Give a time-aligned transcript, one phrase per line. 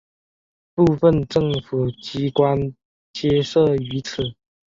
[0.73, 2.73] 部分政府机关
[3.13, 4.33] 皆设于此。